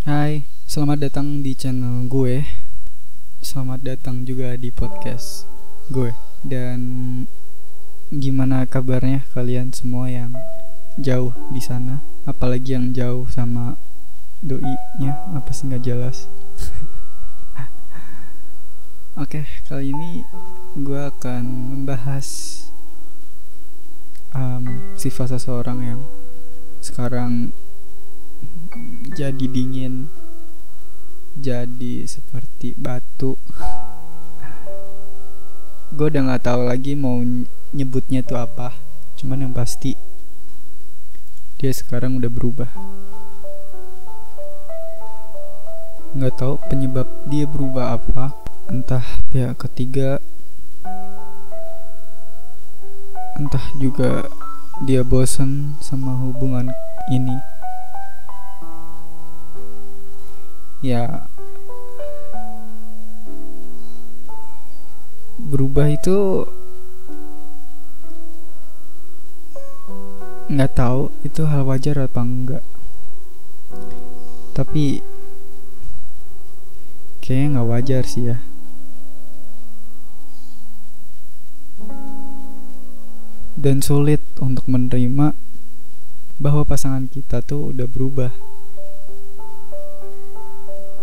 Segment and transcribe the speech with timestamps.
[0.00, 2.40] Hai, selamat datang di channel gue.
[3.44, 5.44] Selamat datang juga di podcast
[5.92, 6.16] gue.
[6.40, 6.80] Dan
[8.08, 10.32] gimana kabarnya kalian semua yang
[10.96, 12.00] jauh di sana?
[12.24, 13.76] Apalagi yang jauh sama
[14.40, 16.32] doi-nya, apa sih nggak jelas?
[19.20, 20.24] Oke, kali ini
[20.80, 21.44] gue akan
[21.76, 22.56] membahas
[24.32, 26.00] um, sifat seseorang yang
[26.80, 27.52] sekarang
[29.10, 30.06] jadi dingin
[31.38, 33.34] jadi seperti batu.
[35.90, 37.18] Gue udah nggak tahu lagi mau
[37.74, 38.74] nyebutnya tuh apa
[39.18, 39.94] cuman yang pasti
[41.58, 42.70] dia sekarang udah berubah.
[46.14, 48.34] Nggak tahu penyebab dia berubah apa
[48.70, 49.02] entah
[49.34, 50.22] pihak ketiga
[53.34, 54.30] entah juga
[54.86, 56.70] dia bosan sama hubungan
[57.10, 57.49] ini
[60.80, 61.28] ya
[65.40, 66.44] berubah itu
[70.50, 72.64] nggak tahu itu hal wajar apa enggak
[74.50, 75.00] tapi
[77.30, 78.42] kayaknya nggak wajar sih ya.
[83.54, 85.36] Dan sulit untuk menerima
[86.42, 88.34] bahwa pasangan kita tuh udah berubah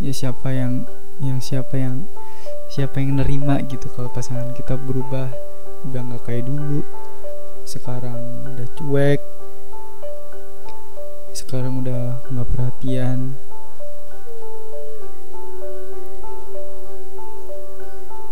[0.00, 0.88] ya siapa yang
[1.20, 2.08] yang siapa yang
[2.72, 5.28] siapa yang nerima gitu kalau pasangan kita berubah.
[5.84, 6.80] Udah nggak kayak dulu.
[7.68, 9.20] Sekarang udah cuek.
[11.36, 13.36] Sekarang udah nggak perhatian.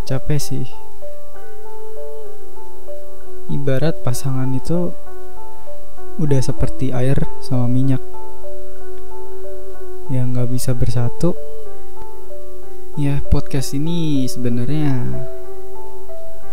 [0.08, 0.66] Capek sih.
[3.52, 4.92] Ibarat pasangan itu
[6.16, 8.00] udah seperti air sama minyak
[10.08, 11.36] yang nggak bisa bersatu.
[12.96, 14.96] Ya podcast ini sebenarnya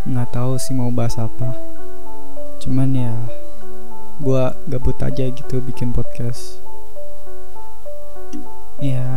[0.05, 1.55] nggak tahu sih mau bahas apa.
[2.59, 3.15] Cuman ya
[4.19, 6.59] gue gabut aja gitu bikin podcast.
[8.83, 9.07] Ya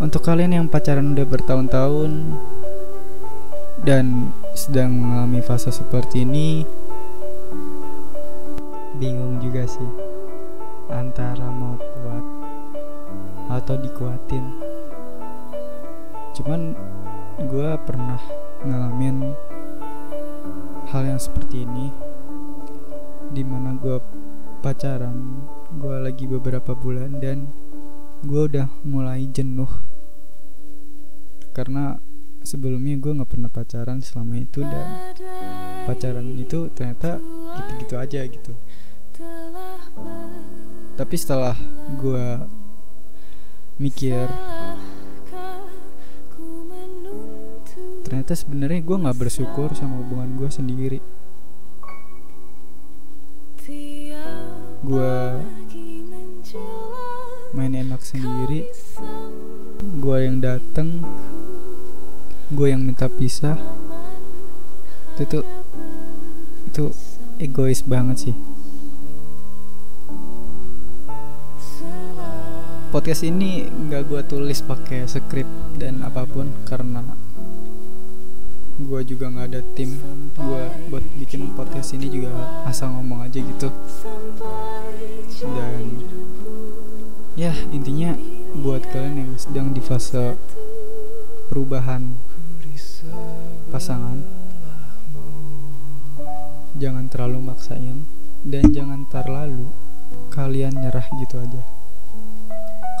[0.00, 2.40] untuk kalian yang pacaran udah bertahun-tahun
[3.84, 6.64] dan sedang mengalami fase seperti ini
[8.98, 9.90] bingung juga sih
[10.90, 12.41] antara mau kuat
[13.62, 14.44] atau dikuatin.
[16.34, 16.74] Cuman
[17.46, 18.18] gue pernah
[18.66, 19.30] ngalamin
[20.90, 21.94] hal yang seperti ini
[23.30, 24.02] di mana gue
[24.60, 25.46] pacaran
[25.78, 27.46] gue lagi beberapa bulan dan
[28.26, 29.70] gue udah mulai jenuh.
[31.54, 32.02] Karena
[32.42, 35.14] sebelumnya gue nggak pernah pacaran selama itu dan
[35.86, 37.22] pacaran itu ternyata
[37.62, 38.52] gitu-gitu aja gitu.
[40.98, 41.54] Tapi setelah
[41.94, 42.26] gue
[43.80, 44.28] mikir.
[48.04, 50.98] Ternyata sebenarnya gue nggak bersyukur sama hubungan gue sendiri.
[54.82, 55.16] Gue
[57.56, 58.68] main enak sendiri.
[59.80, 61.06] Gue yang dateng.
[62.52, 63.56] Gue yang minta pisah.
[65.16, 65.44] Itu tuh
[66.72, 66.88] itu
[67.36, 68.51] egois banget sih
[72.92, 75.48] podcast ini nggak gue tulis pakai skrip
[75.80, 77.00] dan apa pun karena
[78.76, 79.96] gue juga nggak ada tim
[80.36, 82.36] gue buat bikin podcast ini juga
[82.68, 83.72] asal ngomong aja gitu.
[85.40, 86.04] Dan
[87.32, 88.12] ya intinya
[88.60, 90.36] buat kalian yang sedang di fase
[91.48, 92.12] perubahan
[93.72, 94.20] pasangan
[96.76, 98.04] jangan terlalu maksain
[98.44, 99.72] dan jangan terlalu
[100.28, 101.81] kalian nyerah gitu aja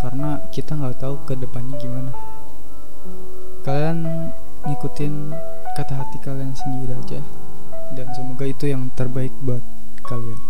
[0.02, 2.10] karena kita nggak tahu ke depannya gimana.
[3.62, 4.28] Kalian
[4.66, 5.30] ngikutin
[5.78, 7.20] kata hati kalian sendiri aja
[7.94, 9.62] dan semoga itu yang terbaik buat
[10.02, 10.40] kalian.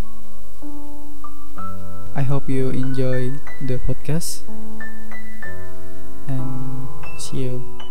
[2.17, 3.33] I hope you enjoy
[3.65, 4.45] the podcast
[6.29, 7.82] and see you